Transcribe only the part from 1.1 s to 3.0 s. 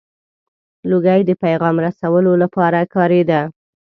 د پیغام رسولو لپاره